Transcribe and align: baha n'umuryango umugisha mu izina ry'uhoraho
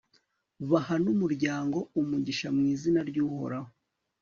baha 0.69 0.95
n'umuryango 1.03 1.77
umugisha 2.01 2.47
mu 2.55 2.63
izina 2.73 2.99
ry'uhoraho 3.09 3.71